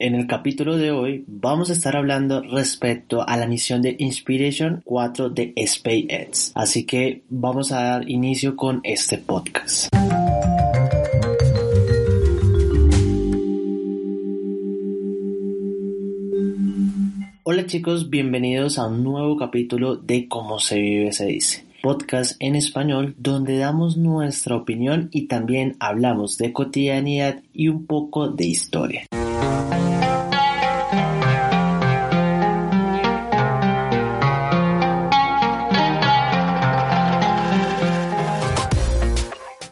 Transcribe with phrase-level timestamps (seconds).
[0.00, 4.80] En el capítulo de hoy vamos a estar hablando respecto a la misión de Inspiration
[4.82, 6.52] 4 de SpaceX.
[6.54, 9.94] Así que vamos a dar inicio con este podcast.
[17.42, 22.56] Hola chicos, bienvenidos a un nuevo capítulo de Cómo se vive se dice podcast en
[22.56, 29.06] español donde damos nuestra opinión y también hablamos de cotidianidad y un poco de historia.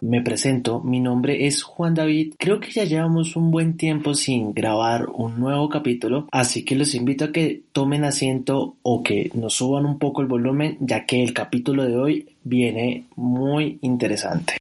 [0.01, 2.34] Me presento, mi nombre es Juan David.
[2.39, 6.95] Creo que ya llevamos un buen tiempo sin grabar un nuevo capítulo, así que los
[6.95, 11.23] invito a que tomen asiento o que nos suban un poco el volumen, ya que
[11.23, 14.59] el capítulo de hoy viene muy interesante.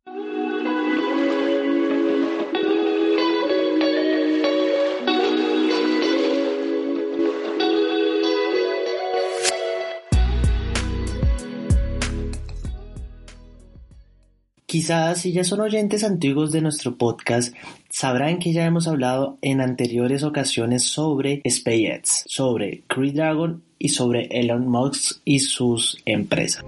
[14.67, 17.55] Quizás si ya son oyentes antiguos de nuestro podcast,
[17.89, 24.25] sabrán que ya hemos hablado en anteriores ocasiones sobre SpaceX, sobre Crew Dragon y sobre
[24.25, 26.65] Elon Musk y sus empresas.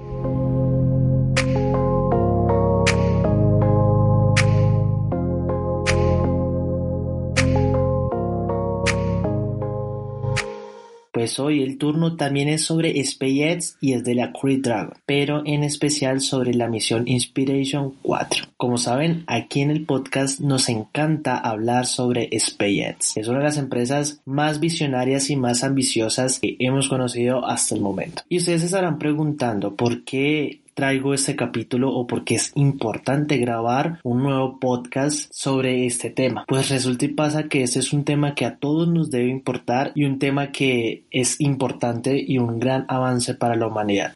[11.37, 15.63] Hoy el turno también es sobre SpaceX y es de la Crew Dragon, pero en
[15.63, 18.45] especial sobre la misión Inspiration 4.
[18.57, 23.17] Como saben, aquí en el podcast nos encanta hablar sobre SpaceX.
[23.17, 27.81] Es una de las empresas más visionarias y más ambiciosas que hemos conocido hasta el
[27.81, 28.23] momento.
[28.29, 33.99] Y ustedes se estarán preguntando por qué traigo este capítulo o porque es importante grabar
[34.03, 36.45] un nuevo podcast sobre este tema.
[36.47, 39.91] Pues resulta y pasa que este es un tema que a todos nos debe importar
[39.93, 44.13] y un tema que es importante y un gran avance para la humanidad.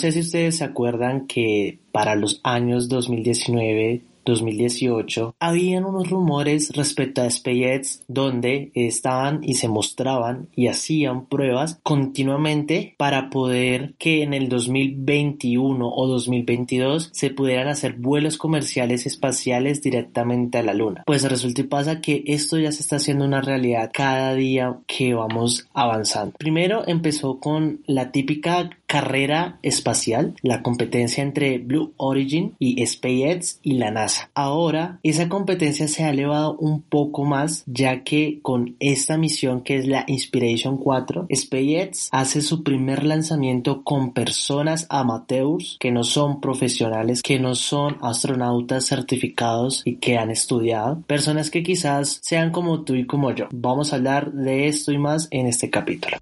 [0.00, 7.22] Sé si ustedes se acuerdan que para los años 2019 2018, habían unos rumores respecto
[7.22, 14.34] a SpaceX donde estaban y se mostraban y hacían pruebas continuamente para poder que en
[14.34, 21.02] el 2021 o 2022 se pudieran hacer vuelos comerciales espaciales directamente a la Luna.
[21.06, 25.14] Pues resulta y pasa que esto ya se está haciendo una realidad cada día que
[25.14, 26.34] vamos avanzando.
[26.38, 33.74] Primero empezó con la típica carrera espacial, la competencia entre Blue Origin y SpaceX y
[33.74, 34.30] la NASA.
[34.34, 39.76] Ahora esa competencia se ha elevado un poco más ya que con esta misión que
[39.76, 46.40] es la Inspiration 4, SpaceX hace su primer lanzamiento con personas amateurs que no son
[46.40, 52.82] profesionales, que no son astronautas certificados y que han estudiado, personas que quizás sean como
[52.82, 53.46] tú y como yo.
[53.52, 56.16] Vamos a hablar de esto y más en este capítulo.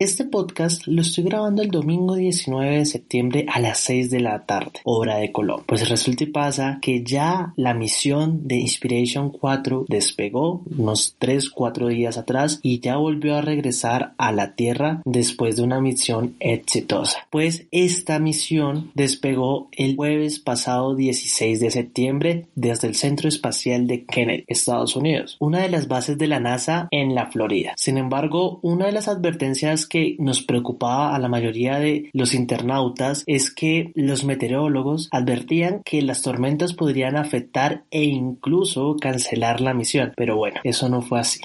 [0.00, 4.46] Este podcast lo estoy grabando el domingo 19 de septiembre a las 6 de la
[4.46, 5.66] tarde, hora de Colombia.
[5.66, 12.16] Pues resulta y pasa que ya la misión de Inspiration 4 despegó unos 3-4 días
[12.16, 17.18] atrás y ya volvió a regresar a la Tierra después de una misión exitosa.
[17.28, 24.06] Pues esta misión despegó el jueves pasado 16 de septiembre desde el Centro Espacial de
[24.06, 27.74] Kennedy, Estados Unidos, una de las bases de la NASA en la Florida.
[27.76, 33.24] Sin embargo, una de las advertencias que nos preocupaba a la mayoría de los internautas
[33.26, 40.14] es que los meteorólogos advertían que las tormentas podrían afectar e incluso cancelar la misión.
[40.16, 41.40] Pero bueno, eso no fue así.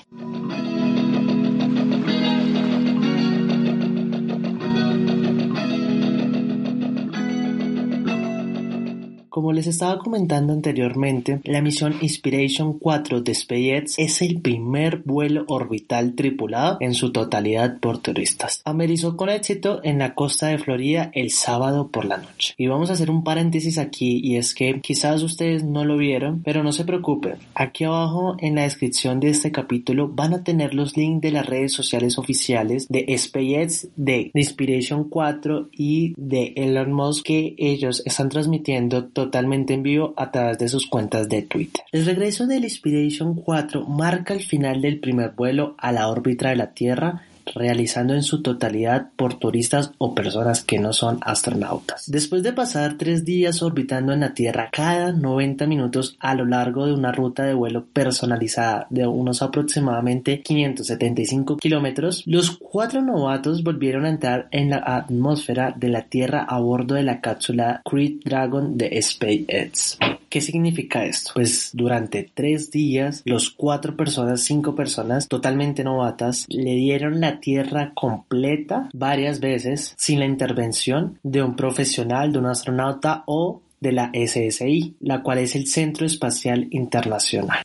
[9.35, 15.43] Como les estaba comentando anteriormente, la misión Inspiration 4 de SpaceX es el primer vuelo
[15.49, 18.61] orbital tripulado en su totalidad por turistas.
[18.63, 22.53] Amerizó con éxito en la costa de Florida el sábado por la noche.
[22.57, 26.41] Y vamos a hacer un paréntesis aquí y es que quizás ustedes no lo vieron,
[26.41, 27.35] pero no se preocupen.
[27.55, 31.45] Aquí abajo en la descripción de este capítulo van a tener los links de las
[31.45, 38.29] redes sociales oficiales de SpaceX, de Inspiration 4 y de Elon Musk que ellos están
[38.29, 41.83] transmitiendo totalmente en vivo a través de sus cuentas de Twitter.
[41.91, 46.55] El regreso del Inspiration 4 marca el final del primer vuelo a la órbita de
[46.55, 52.09] la Tierra realizando en su totalidad por turistas o personas que no son astronautas.
[52.09, 56.85] Después de pasar tres días orbitando en la Tierra cada 90 minutos a lo largo
[56.85, 64.05] de una ruta de vuelo personalizada de unos aproximadamente 575 kilómetros, los cuatro novatos volvieron
[64.05, 68.77] a entrar en la atmósfera de la Tierra a bordo de la cápsula Crew Dragon
[68.77, 69.97] de SpaceX.
[70.35, 71.31] ¿Qué significa esto?
[71.33, 77.93] Pues durante tres días, los cuatro personas, cinco personas totalmente novatas, le dieron la tierra
[77.95, 84.11] completa varias veces sin la intervención de un profesional, de un astronauta o de la
[84.13, 87.61] SSI, la cual es el Centro Espacial Internacional.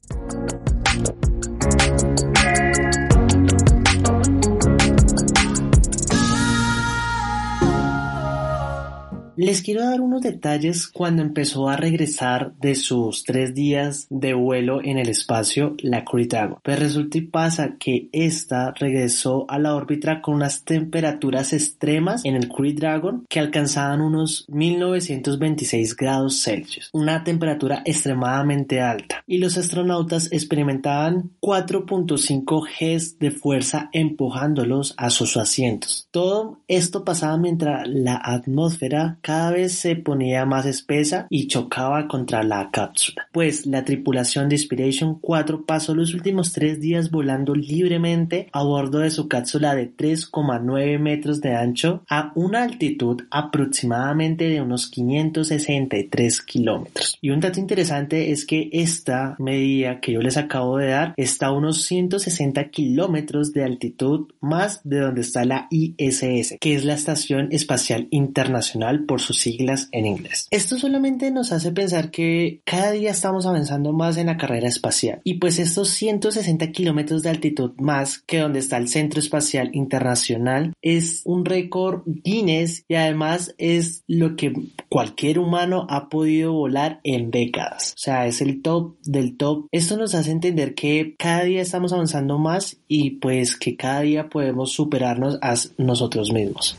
[9.43, 14.85] Les quiero dar unos detalles cuando empezó a regresar de sus tres días de vuelo
[14.85, 16.59] en el espacio la Crew Dragon.
[16.63, 22.37] Pues resulta y pasa que esta regresó a la órbita con unas temperaturas extremas en
[22.37, 29.25] el Crew Dragon que alcanzaban unos 1926 grados Celsius, una temperatura extremadamente alta.
[29.27, 36.09] Y los astronautas experimentaban 4.5 Gs de fuerza empujándolos a sus asientos.
[36.11, 42.43] Todo esto pasaba mientras la atmósfera cada vez se ponía más espesa y chocaba contra
[42.43, 48.49] la cápsula, pues la tripulación de Inspiration 4 pasó los últimos tres días volando libremente
[48.51, 54.63] a bordo de su cápsula de 3,9 metros de ancho a una altitud aproximadamente de
[54.63, 57.17] unos 563 kilómetros.
[57.21, 61.47] Y un dato interesante es que esta medida que yo les acabo de dar está
[61.47, 66.95] a unos 160 kilómetros de altitud más de donde está la ISS, que es la
[66.95, 70.49] Estación Espacial Internacional por sus siglas en inglés.
[70.51, 75.21] Esto solamente nos hace pensar que cada día estamos avanzando más en la carrera espacial
[75.25, 80.73] y pues estos 160 kilómetros de altitud más que donde está el Centro Espacial Internacional
[80.83, 84.53] es un récord Guinness y además es lo que
[84.89, 87.95] cualquier humano ha podido volar en décadas.
[87.97, 89.67] O sea, es el top del top.
[89.73, 94.29] Esto nos hace entender que cada día estamos avanzando más y pues que cada día
[94.29, 96.77] podemos superarnos a nosotros mismos.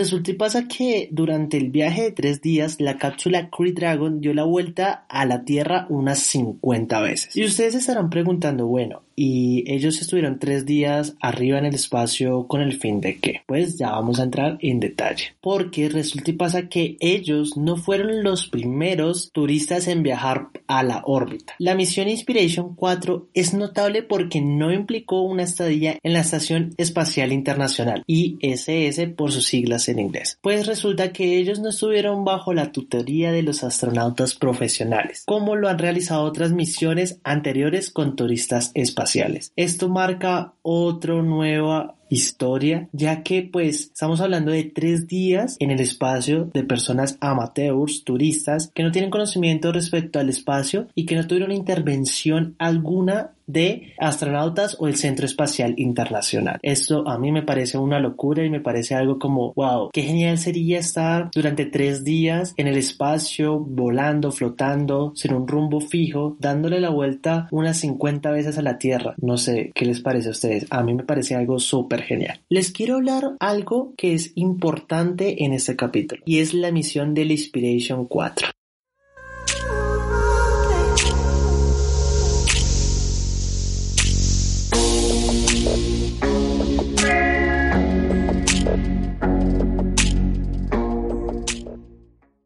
[0.00, 4.32] Resulta y pasa que durante el viaje de tres días la cápsula Crew Dragon dio
[4.32, 7.36] la vuelta a la Tierra unas 50 veces.
[7.36, 12.62] Y ustedes estarán preguntando, bueno, y ellos estuvieron tres días arriba en el espacio con
[12.62, 13.42] el fin de qué?
[13.46, 15.34] Pues ya vamos a entrar en detalle.
[15.42, 21.02] Porque resulta y pasa que ellos no fueron los primeros turistas en viajar a la
[21.04, 21.54] órbita.
[21.58, 27.30] La misión Inspiration 4 es notable porque no implicó una estadía en la Estación Espacial
[27.30, 30.38] Internacional, ISS por sus siglas en inglés.
[30.40, 35.68] Pues resulta que ellos no estuvieron bajo la tutoría de los astronautas profesionales, como lo
[35.68, 39.09] han realizado otras misiones anteriores con turistas espaciales.
[39.56, 45.80] Esto marca otra nueva historia, ya que pues estamos hablando de tres días en el
[45.80, 51.26] espacio de personas amateurs, turistas, que no tienen conocimiento respecto al espacio y que no
[51.26, 56.58] tuvieron intervención alguna de astronautas o el Centro Espacial Internacional.
[56.62, 60.38] Esto a mí me parece una locura y me parece algo como, wow, qué genial
[60.38, 66.80] sería estar durante tres días en el espacio, volando, flotando, sin un rumbo fijo, dándole
[66.80, 69.14] la vuelta unas 50 veces a la Tierra.
[69.20, 70.66] No sé, ¿qué les parece a ustedes?
[70.70, 72.40] A mí me parece algo súper genial.
[72.48, 77.30] Les quiero hablar algo que es importante en este capítulo y es la misión del
[77.30, 78.48] Inspiration 4.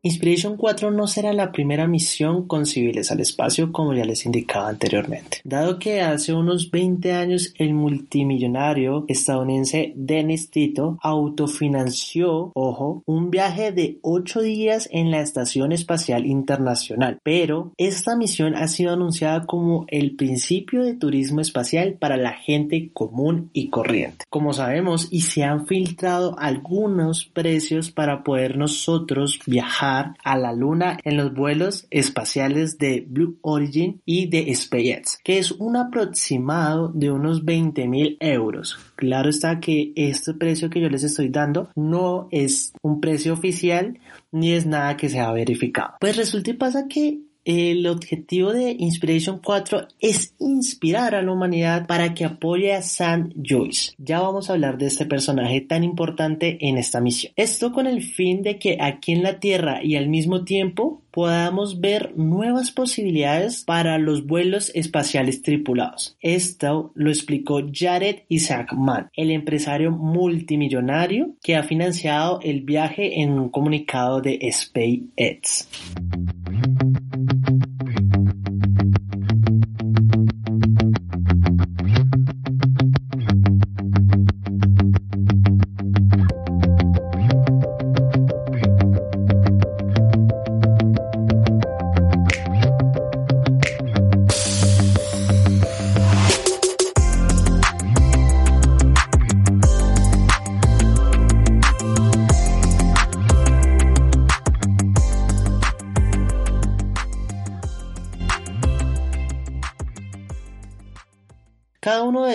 [0.07, 4.69] Inspiration 4 no será la primera misión con civiles al espacio como ya les indicaba
[4.69, 13.31] anteriormente, dado que hace unos 20 años el multimillonario estadounidense Dennis Tito autofinanció, ojo, un
[13.31, 19.47] viaje de 8 días en la Estación Espacial Internacional, pero esta misión ha sido anunciada
[19.47, 24.27] como el principio de turismo espacial para la gente común y corriente.
[24.29, 30.99] Como sabemos, y se han filtrado algunos precios para poder nosotros viajar a la Luna
[31.05, 37.11] en los vuelos espaciales de Blue Origin y de SpaceX, que es un aproximado de
[37.11, 38.79] unos 20 mil euros.
[38.97, 43.99] Claro está que este precio que yo les estoy dando no es un precio oficial
[44.33, 45.95] ni es nada que se ha verificado.
[46.01, 51.87] Pues resulta y pasa que el objetivo de Inspiration 4 es inspirar a la humanidad
[51.87, 53.93] para que apoye a Sam Joyce.
[53.99, 57.33] Ya vamos a hablar de este personaje tan importante en esta misión.
[57.37, 61.81] Esto con el fin de que aquí en la Tierra y al mismo tiempo podamos
[61.81, 66.17] ver nuevas posibilidades para los vuelos espaciales tripulados.
[66.21, 73.49] Esto lo explicó Jared Isaacman, el empresario multimillonario que ha financiado el viaje en un
[73.49, 75.69] comunicado de SpaceX.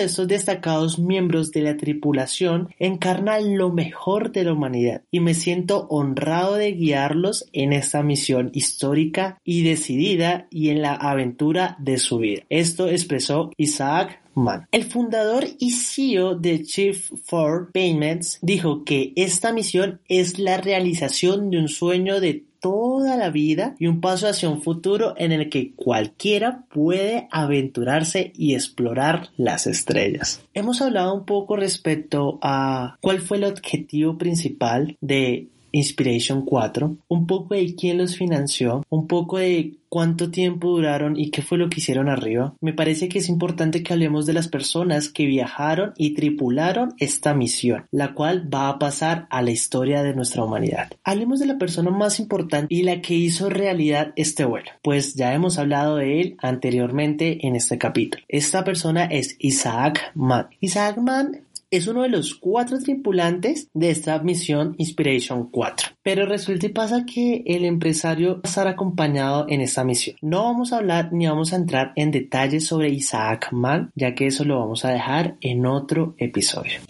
[0.04, 5.86] Estos destacados miembros de la tripulación encarna lo mejor de la humanidad y me siento
[5.88, 12.18] honrado de guiarlos en esta misión histórica y decidida y en la aventura de su
[12.18, 12.42] vida.
[12.48, 14.66] Esto expresó Isaac Mann.
[14.70, 21.50] El fundador y CEO de Chief for Payments dijo que esta misión es la realización
[21.50, 25.48] de un sueño de toda la vida y un paso hacia un futuro en el
[25.48, 30.42] que cualquiera puede aventurarse y explorar las estrellas.
[30.54, 37.26] Hemos hablado un poco respecto a cuál fue el objetivo principal de Inspiration 4, un
[37.26, 41.68] poco de quién los financió, un poco de cuánto tiempo duraron y qué fue lo
[41.68, 42.54] que hicieron arriba.
[42.60, 47.34] Me parece que es importante que hablemos de las personas que viajaron y tripularon esta
[47.34, 50.90] misión, la cual va a pasar a la historia de nuestra humanidad.
[51.04, 55.34] Hablemos de la persona más importante y la que hizo realidad este vuelo, pues ya
[55.34, 58.22] hemos hablado de él anteriormente en este capítulo.
[58.28, 60.46] Esta persona es Isaac Mann.
[60.60, 65.88] Isaac Mann es uno de los cuatro tripulantes de esta misión Inspiration 4.
[66.02, 70.16] Pero resulta y pasa que el empresario va a estar acompañado en esta misión.
[70.20, 74.26] No vamos a hablar ni vamos a entrar en detalles sobre Isaac Mann, ya que
[74.26, 76.80] eso lo vamos a dejar en otro episodio.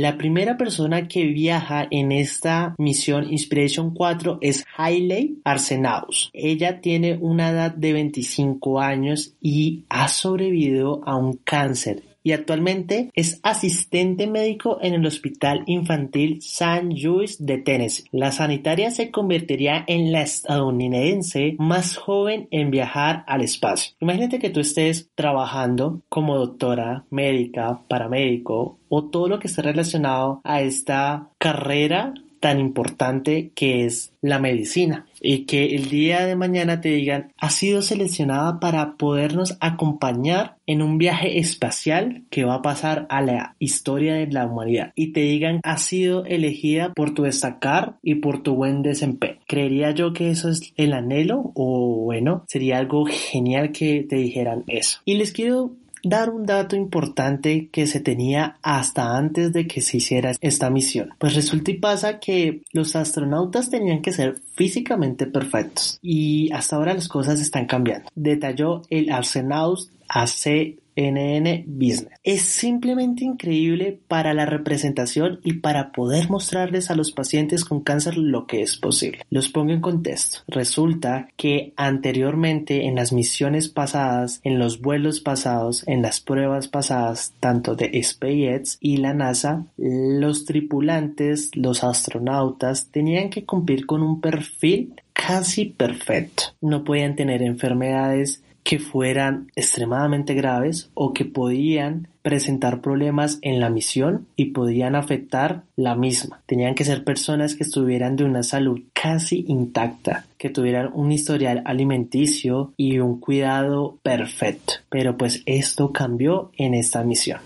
[0.00, 6.30] La primera persona que viaja en esta misión Inspiration 4 es Hailey Arsenaus.
[6.32, 13.10] Ella tiene una edad de 25 años y ha sobrevivido a un cáncer y actualmente
[13.14, 16.94] es asistente médico en el Hospital Infantil St.
[17.02, 18.04] Louis de Tennessee.
[18.12, 23.94] La sanitaria se convertiría en la estadounidense más joven en viajar al espacio.
[24.00, 30.42] Imagínate que tú estés trabajando como doctora, médica, paramédico o todo lo que esté relacionado
[30.44, 36.80] a esta carrera tan importante que es la medicina y que el día de mañana
[36.80, 42.62] te digan ha sido seleccionada para podernos acompañar en un viaje espacial que va a
[42.62, 47.22] pasar a la historia de la humanidad y te digan ha sido elegida por tu
[47.22, 49.38] destacar y por tu buen desempeño.
[49.46, 54.64] Creería yo que eso es el anhelo o bueno, sería algo genial que te dijeran
[54.66, 55.00] eso.
[55.04, 59.98] Y les quiero dar un dato importante que se tenía hasta antes de que se
[59.98, 61.10] hiciera esta misión.
[61.18, 66.94] Pues resulta y pasa que los astronautas tenían que ser físicamente perfectos y hasta ahora
[66.94, 68.10] las cosas están cambiando.
[68.14, 72.18] Detalló el Arsenaus AC NN Business.
[72.24, 78.18] Es simplemente increíble para la representación y para poder mostrarles a los pacientes con cáncer
[78.18, 79.24] lo que es posible.
[79.30, 80.40] Los pongo en contexto.
[80.48, 87.32] Resulta que anteriormente en las misiones pasadas, en los vuelos pasados, en las pruebas pasadas,
[87.38, 94.20] tanto de SpaceX y la NASA, los tripulantes, los astronautas, tenían que cumplir con un
[94.20, 96.44] perfil casi perfecto.
[96.60, 103.70] No podían tener enfermedades que fueran extremadamente graves o que podían presentar problemas en la
[103.70, 106.42] misión y podían afectar la misma.
[106.44, 111.62] Tenían que ser personas que estuvieran de una salud casi intacta, que tuvieran un historial
[111.64, 114.74] alimenticio y un cuidado perfecto.
[114.90, 117.40] Pero pues esto cambió en esta misión.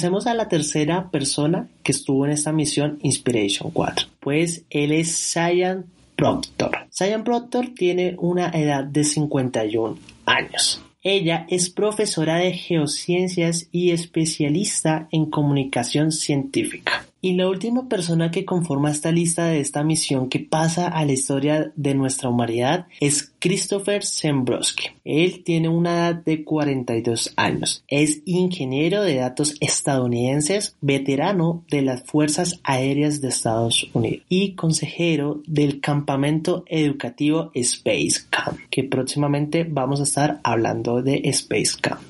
[0.00, 4.08] Pasemos a la tercera persona que estuvo en esta misión Inspiration 4.
[4.18, 5.84] Pues él es Cyan
[6.16, 6.86] Proctor.
[6.88, 10.82] Cyan Proctor tiene una edad de 51 años.
[11.02, 17.04] Ella es profesora de geociencias y especialista en comunicación científica.
[17.22, 21.12] Y la última persona que conforma esta lista de esta misión que pasa a la
[21.12, 24.88] historia de nuestra humanidad es Christopher Zembrowski.
[25.04, 27.84] Él tiene una edad de 42 años.
[27.88, 35.42] Es ingeniero de datos estadounidenses, veterano de las Fuerzas Aéreas de Estados Unidos y consejero
[35.46, 42.00] del campamento educativo Space Camp, que próximamente vamos a estar hablando de Space Camp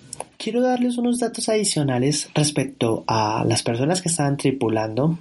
[0.41, 5.19] quiero darles unos datos adicionales respecto a las personas que estaban tripulando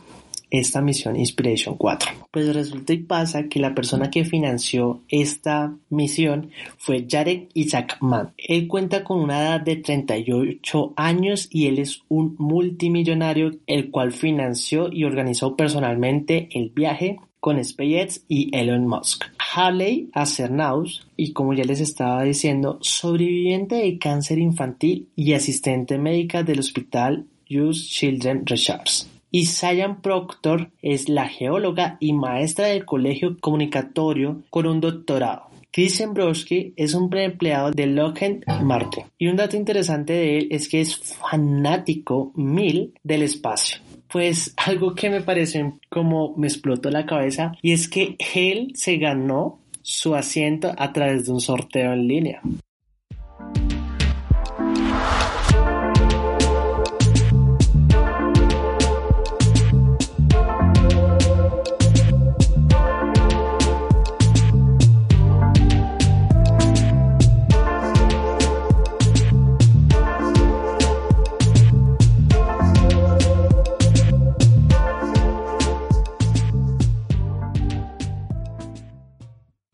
[0.49, 2.09] esta misión Inspiration 4.
[2.31, 8.33] Pues resulta y pasa que la persona que financió esta misión fue Jarek Isaacman.
[8.37, 14.11] Él cuenta con una edad de 38 años y él es un multimillonario el cual
[14.11, 19.25] financió y organizó personalmente el viaje con SpaceX y Elon Musk.
[19.53, 26.43] Harley Acernaus, y como ya les estaba diciendo, sobreviviente de cáncer infantil y asistente médica
[26.43, 29.07] del hospital Youth Children Research.
[29.31, 35.49] Y Cyan Proctor es la geóloga y maestra del colegio comunicatorio con un doctorado.
[35.71, 39.03] Chris Broski es un preempleado de Lockheed Martin.
[39.19, 43.79] Y un dato interesante de él es que es fanático mil del espacio
[44.11, 48.97] pues algo que me pareció como me explotó la cabeza y es que él se
[48.97, 52.41] ganó su asiento a través de un sorteo en línea.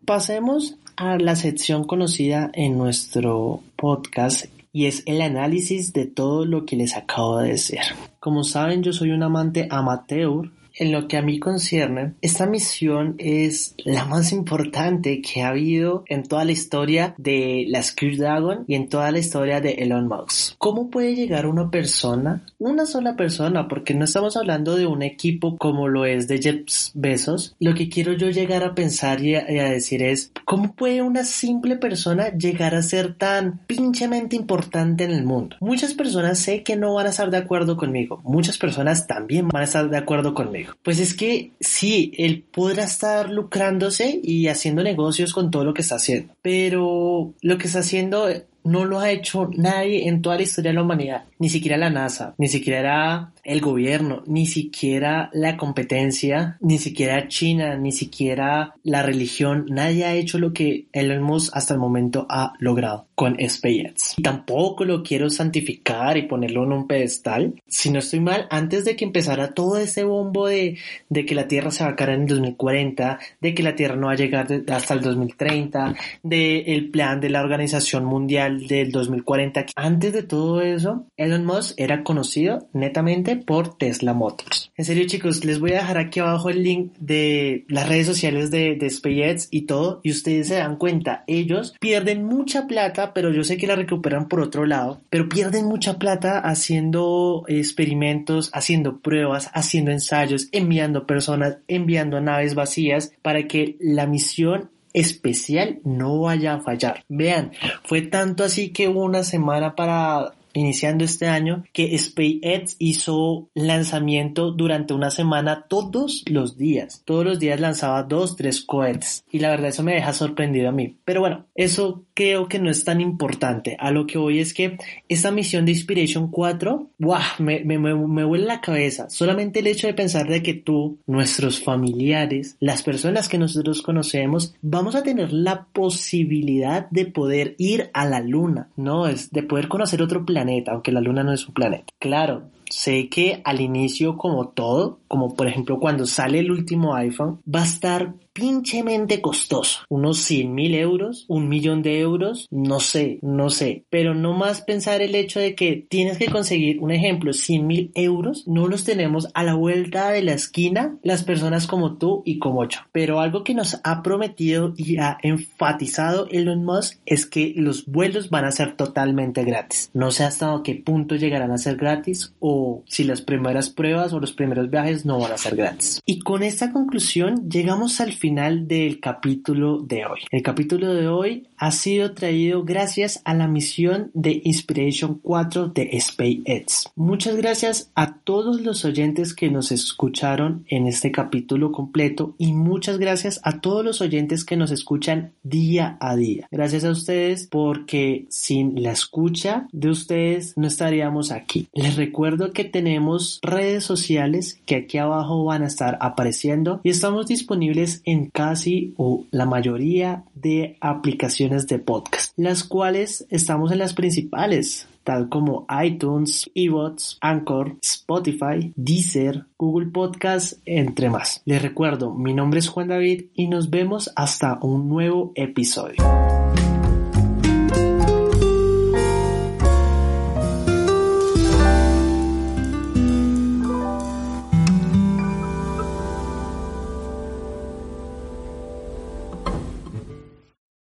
[0.05, 6.63] Pasemos a la sección conocida en nuestro podcast y es el análisis de todo lo
[6.65, 7.79] que les acabo de decir.
[8.19, 13.15] Como saben, yo soy un amante amateur en lo que a mí concierne, esta misión
[13.17, 18.65] es la más importante que ha habido en toda la historia de la Crew Dragon
[18.67, 20.55] y en toda la historia de Elon Musk.
[20.57, 25.57] ¿Cómo puede llegar una persona, una sola persona, porque no estamos hablando de un equipo
[25.57, 27.55] como lo es de Jeff Bezos?
[27.59, 31.01] Lo que quiero yo llegar a pensar y a, y a decir es, ¿cómo puede
[31.01, 35.57] una simple persona llegar a ser tan pinchemente importante en el mundo?
[35.59, 39.61] Muchas personas sé que no van a estar de acuerdo conmigo, muchas personas también van
[39.61, 40.64] a estar de acuerdo conmigo.
[40.84, 45.82] Pues es que sí, él podrá estar lucrándose y haciendo negocios con todo lo que
[45.82, 48.28] está haciendo, pero lo que está haciendo
[48.65, 51.89] no lo ha hecho nadie en toda la historia de la humanidad, ni siquiera la
[51.89, 59.04] NASA, ni siquiera el gobierno, ni siquiera la competencia, ni siquiera China, ni siquiera la
[59.04, 64.15] religión, nadie ha hecho lo que Elon Musk hasta el momento ha logrado con SpaceX.
[64.21, 67.54] Tampoco lo quiero santificar y ponerlo en un pedestal.
[67.67, 70.78] Si no estoy mal, antes de que empezara todo ese bombo de,
[71.10, 73.95] de que la Tierra se va a caer en el 2040, de que la Tierra
[73.95, 78.91] no va a llegar hasta el 2030, de el plan de la Organización Mundial del
[78.91, 84.71] 2040, antes de todo eso, Elon Musk era conocido netamente por Tesla Motors.
[84.75, 88.51] En serio chicos, les voy a dejar aquí abajo el link de las redes sociales
[88.51, 93.31] de, de SpaceX y todo y ustedes se dan cuenta, ellos pierden mucha plata, pero
[93.31, 98.99] yo sé que la recuperan por otro lado, pero pierden mucha plata haciendo experimentos, haciendo
[98.99, 106.55] pruebas, haciendo ensayos, enviando personas, enviando naves vacías para que la misión especial no vaya
[106.55, 107.03] a fallar.
[107.10, 107.51] Vean,
[107.84, 114.51] fue tanto así que hubo una semana para iniciando este año que SpaceX hizo lanzamiento
[114.51, 117.01] durante una semana todos los días.
[117.05, 119.25] Todos los días lanzaba dos, tres cohetes.
[119.31, 120.97] Y la verdad eso me deja sorprendido a mí.
[121.03, 123.75] Pero bueno, eso creo que no es tan importante.
[123.79, 124.77] A lo que voy es que
[125.09, 127.21] esta misión de Inspiration 4, ¡guau!
[127.39, 129.09] Me, me, me, me huele la cabeza.
[129.09, 134.55] Solamente el hecho de pensar de que tú, nuestros familiares, las personas que nosotros conocemos,
[134.61, 139.07] vamos a tener la posibilidad de poder ir a la luna, ¿no?
[139.07, 141.86] Es de poder conocer otro planeta aunque la luna no es un planeta.
[141.99, 147.39] Claro, sé que al inicio como todo, como por ejemplo cuando sale el último iPhone,
[147.53, 149.79] va a estar pinchemente costoso.
[149.87, 153.85] Unos 100 mil euros, un millón de euros, no sé, no sé.
[153.89, 157.91] Pero no más pensar el hecho de que tienes que conseguir, un ejemplo, 100 mil
[157.95, 162.37] euros, no los tenemos a la vuelta de la esquina las personas como tú y
[162.37, 162.79] como yo.
[162.91, 168.29] Pero algo que nos ha prometido y ha enfatizado Elon Musk es que los vuelos
[168.29, 169.89] van a ser totalmente gratis.
[169.93, 174.19] No sé hasta qué punto llegarán a ser gratis o si las primeras pruebas o
[174.19, 176.01] los primeros viajes no van a ser gratis.
[176.05, 180.19] Y con esta conclusión llegamos al final del capítulo de hoy.
[180.31, 185.99] El capítulo de hoy ha sido traído gracias a la misión de Inspiration 4 de
[185.99, 186.89] SpaceX.
[186.95, 192.97] Muchas gracias a todos los oyentes que nos escucharon en este capítulo completo y muchas
[192.97, 196.47] gracias a todos los oyentes que nos escuchan día a día.
[196.49, 201.67] Gracias a ustedes porque sin la escucha de ustedes no estaríamos aquí.
[201.73, 207.27] Les recuerdo que tenemos redes sociales que aquí abajo van a estar apareciendo y estamos
[207.27, 213.93] disponibles en casi o la mayoría de aplicaciones de podcast, las cuales estamos en las
[213.93, 221.41] principales tal como iTunes, eBots, Anchor, Spotify, Deezer, Google Podcast, entre más.
[221.45, 226.04] Les recuerdo, mi nombre es Juan David y nos vemos hasta un nuevo episodio.